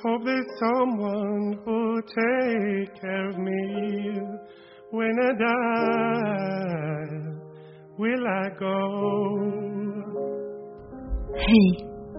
[0.00, 4.20] Hope there's someone who'll take care of me
[4.92, 7.08] when I die.
[7.98, 8.70] Will I go?
[11.34, 11.42] 嘿，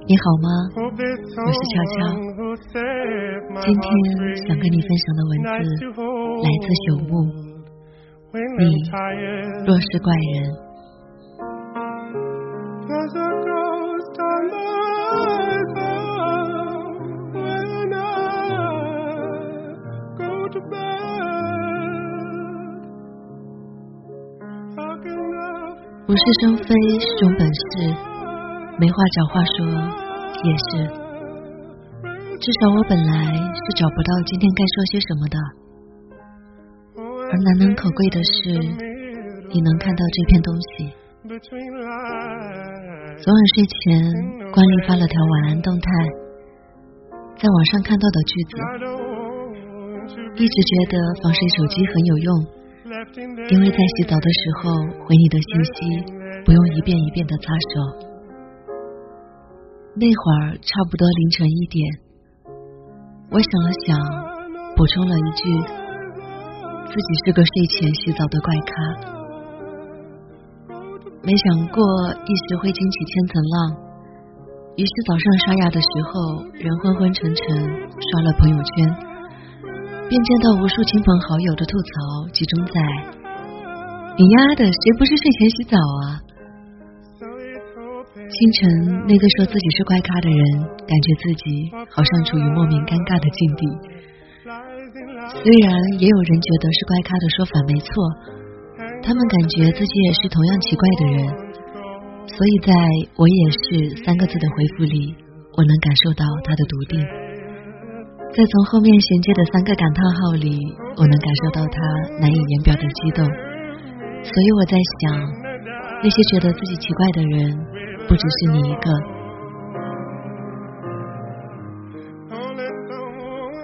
[0.06, 1.00] 你好吗我是
[1.32, 3.80] 乔乔 someone who'll set my 今天
[4.46, 7.12] 想跟你分享的文字来自朽木。
[8.60, 8.64] 你
[9.66, 10.52] 若是怪人，
[26.08, 27.62] 无事生非是种本事，
[28.80, 29.58] 没话找话说
[30.44, 30.90] 也是。
[32.40, 35.38] 至少我本来是找不到今天该说些什么的，
[36.98, 38.50] 而难能可贵的是，
[39.54, 40.92] 你能看到这篇东西。
[43.22, 44.02] 昨晚睡前，
[44.52, 45.88] 关丽发了条晚安动态，
[47.38, 48.58] 在网上看到的句子，
[50.36, 52.30] 一直觉得防水手机很有用，
[53.50, 54.72] 因为在洗澡的时候
[55.06, 55.76] 回你的信息
[56.46, 58.10] 不用一遍一遍的擦手。
[59.96, 61.84] 那会儿差不多凌晨一点，
[63.32, 64.00] 我想了想，
[64.76, 65.44] 补充了一句：
[66.88, 68.72] 自己是个睡前洗澡的怪咖。
[71.22, 71.84] 没想过
[72.26, 73.76] 一时会惊起千层浪，
[74.78, 79.09] 于是早上刷牙的时候，人昏昏沉沉，刷了朋友圈，
[80.10, 81.94] 便见到无数亲朋好友的吐槽，
[82.34, 82.74] 集中在
[84.18, 86.18] ：“你丫的，谁不是睡前洗澡啊？”
[88.18, 93.70] 清晨，那个说自己是怪咖的人，感觉自己好像处于莫名尴尬的境地。
[95.30, 95.70] 虽然
[96.02, 97.94] 也有人觉得是怪咖的说法没错，
[99.06, 101.22] 他们感觉自己也是同样奇怪的人，
[102.26, 102.74] 所以在
[103.14, 105.14] 我也是三个字的回复里，
[105.54, 107.29] 我能感受到他的笃定。
[108.30, 110.54] 在从后面衔接的三个感叹号里，
[110.96, 111.82] 我能感受到他
[112.22, 113.26] 难以言表的激动。
[113.26, 115.18] 所以我在想，
[116.04, 117.58] 那些觉得自己奇怪的人，
[118.08, 118.86] 不只是你一个。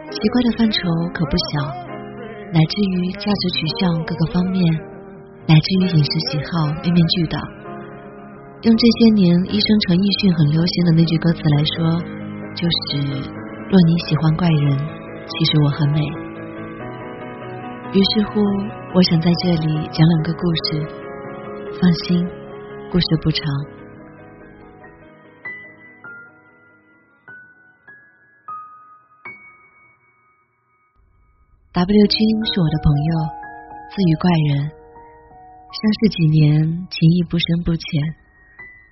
[0.10, 0.80] 奇怪的范畴
[1.14, 1.70] 可不小，
[2.52, 4.60] 乃至于价值取向各个方面，
[5.46, 7.38] 乃至于饮食喜好面面俱到。
[8.64, 12.02] 用这些年医生陈奕迅很流行的那句歌词来说，
[12.58, 13.30] 就是
[13.68, 14.78] “若你喜欢怪人，
[15.26, 16.00] 其实我很美”。
[17.98, 18.40] 于是乎，
[18.94, 20.86] 我想在这里讲两个故事。
[21.82, 22.26] 放心，
[22.92, 23.44] 故事不长。
[31.74, 33.12] W 君是我的朋友，
[33.90, 37.84] 字语怪人，相识几年，情谊不深不浅，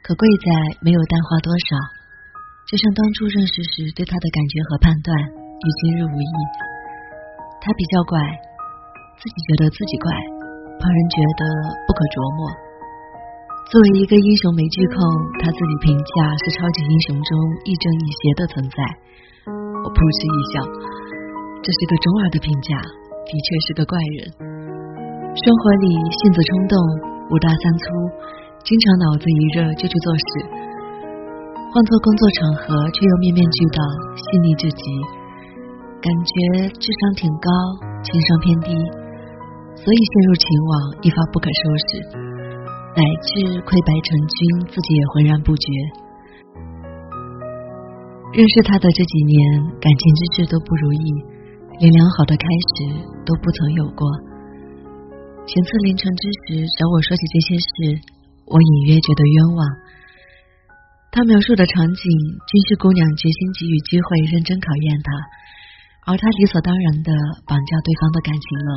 [0.01, 2.02] 可贵在没有淡化多少。
[2.73, 6.33] 就像当初认识时对他的感觉和判断，与今日无异。
[7.61, 8.17] 他比较怪，
[9.21, 10.09] 自己觉得自己怪，
[10.81, 11.41] 旁人觉得
[11.85, 12.39] 不可琢磨。
[13.69, 14.97] 作为一个英雄美剧控，
[15.37, 17.29] 他自己评价是超级英雄中
[17.69, 18.77] 亦正亦邪的存在。
[19.45, 20.65] 我扑哧一笑。
[21.61, 24.33] 这是个中二的评价，的确是个怪人。
[24.33, 26.73] 生活里性子冲动，
[27.29, 27.85] 五大三粗，
[28.65, 30.52] 经常脑子一热就去做事，
[31.73, 32.63] 换做工作场合
[32.93, 33.81] 却又面面俱到，
[34.13, 34.85] 细腻至极，
[36.05, 37.49] 感觉智商挺高，
[38.05, 38.69] 情商偏低，
[39.73, 41.89] 所以陷入情网一发不可收拾，
[42.93, 45.65] 乃至溃败成军，自己也浑然不觉。
[48.37, 49.41] 认识他的这几年，
[49.81, 51.05] 感情之事都不如意。
[51.81, 52.45] 连良好的开
[52.77, 54.05] 始都不曾有过。
[55.49, 57.65] 前次凌晨之时找我说起这些事，
[58.45, 59.65] 我隐约觉得冤枉。
[61.13, 62.09] 他描述的场景
[62.49, 67.13] 均是姑娘决心给予机会，认真考验他，而他理所当然的
[67.45, 68.69] 绑架对方的感情了。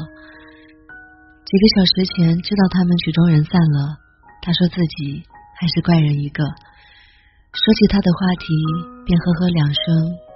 [1.48, 3.97] 几个小时前知道他们曲终人散了，
[4.44, 5.24] 他说自己
[5.56, 6.44] 还是怪人一个。
[6.44, 8.53] 说起他的话题，
[9.08, 9.80] 便呵呵两声，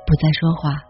[0.08, 0.89] 不再说话。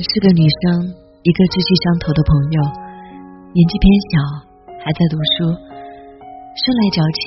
[0.00, 0.86] 是个女生，
[1.22, 2.58] 一个志趣相投的朋友，
[3.52, 4.12] 年纪偏小，
[4.80, 5.50] 还在读书，
[6.54, 7.22] 生来矫情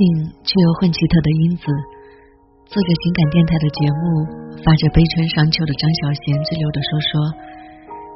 [0.48, 1.66] 却又混奇特的英子。
[2.66, 4.04] 做着情感电台的节目，
[4.66, 7.12] 发着悲春伤秋的张小娴之流的说说，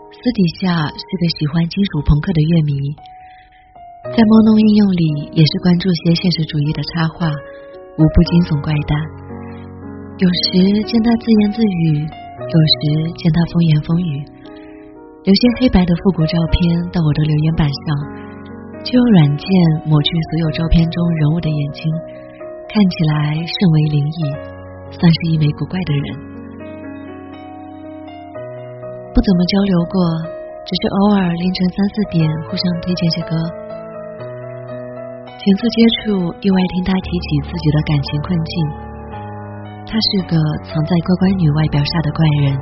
[0.10, 2.74] 私底下是个喜欢金属朋克的乐迷，
[4.10, 5.06] 在猫弄应用里
[5.38, 8.94] 也是关注些现实主义的插画，无不惊悚怪诞。
[10.18, 12.82] 有时见他自言自语，有时
[13.22, 14.12] 见他风言风语，
[15.30, 16.58] 有些黑白的复古照片
[16.90, 17.86] 到我的留言板上。
[18.82, 19.46] 就用软件
[19.86, 21.86] 抹去所有照片中人物的眼睛，
[22.66, 24.20] 看起来甚为灵异，
[24.90, 26.06] 算是一枚古怪的人。
[29.14, 30.02] 不怎么交流过，
[30.66, 33.38] 只是偶尔凌晨三四点互相推荐些歌。
[35.30, 38.54] 前次接触，意外听他提起自己的感情困境。
[39.86, 40.34] 他是个
[40.66, 42.58] 藏在乖乖女外表下的怪人，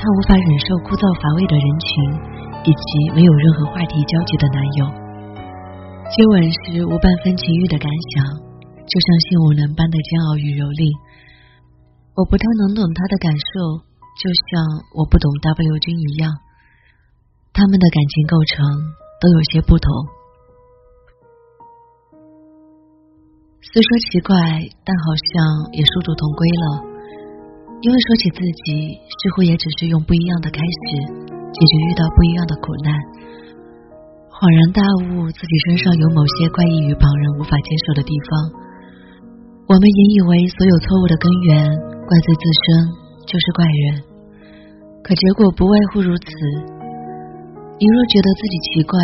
[0.00, 1.92] 他无法忍受枯燥乏味的人群，
[2.64, 4.88] 以及没有任何话题交集的男友。
[6.08, 7.84] 接吻时无半分情欲的感
[8.16, 8.24] 想，
[8.88, 10.88] 就像性无能般的煎熬与蹂躏。
[12.16, 13.84] 我不太能懂他的感受，
[14.16, 14.64] 就像
[14.96, 16.32] 我不懂 W 君一样。
[17.52, 18.56] 他们的感情构成
[19.20, 19.84] 都有些不同。
[23.60, 26.89] 虽说奇怪，但好像也殊途同归了。
[27.80, 30.84] 因为说起自己，似乎也只是用不一样的开始，
[31.48, 32.92] 解决遇到不一样的苦难。
[34.28, 38.30] 恍然大悟，自己身上有某些怪异于旁人无法接受的地方。
[39.64, 41.72] 我们引以为所有错误的根源，
[42.04, 42.64] 怪罪自身
[43.24, 43.82] 就是怪人。
[45.00, 46.28] 可结果不外乎如此。
[47.80, 49.00] 你若觉得自己奇怪，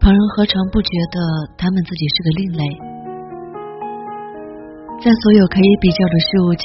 [0.00, 1.20] 旁人何尝不觉得
[1.60, 2.64] 他们自己是个另类？
[5.04, 6.64] 在所有可以比较的事物前，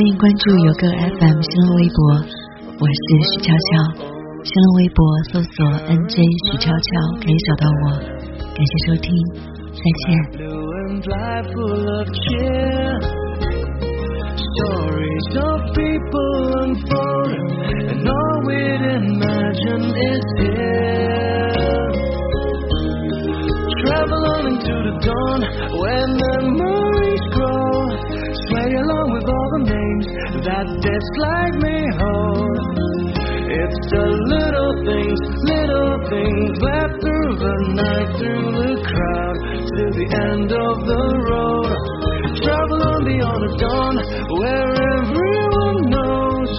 [0.00, 2.16] 欢迎关注有个 FM 新浪微博。
[2.80, 3.68] 我是许悄悄，
[4.42, 5.52] 新浪微博搜索
[5.92, 6.88] NJ 许悄悄
[7.20, 8.00] 可以找到我。
[8.56, 9.12] 感谢收听，
[9.76, 10.08] 再见。
[30.82, 32.56] That like me home.
[33.50, 39.36] It's the little things, little things left through the night, through the crowd,
[39.68, 41.70] to the end of the road.
[42.40, 43.94] Travel on beyond the dawn,
[44.40, 46.52] where everyone knows.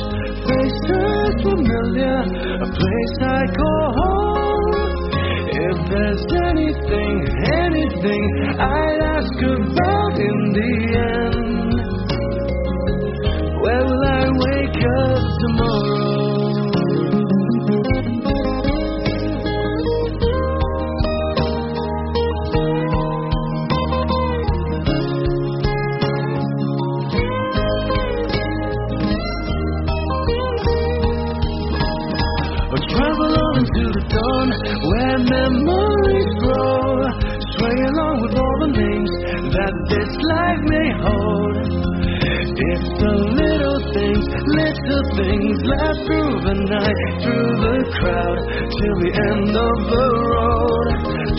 [0.46, 2.22] Faces familiar,
[2.62, 5.02] a place I call home.
[5.50, 7.16] If there's anything,
[7.58, 8.31] anything
[34.40, 37.06] into where memories grow.
[37.58, 39.12] Sway along with all the names
[39.52, 41.56] that this life may hold.
[42.52, 48.38] It's the little things, little things last through the night, through the crowd,
[48.70, 50.88] till the end of the road.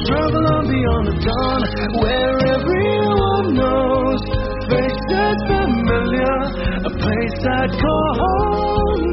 [0.08, 1.62] Travel on beyond the dawn,
[2.02, 4.20] where everyone knows.
[4.66, 6.38] Faces familiar,
[6.80, 9.04] a place I'd call home.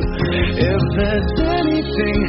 [0.60, 2.29] If there's anything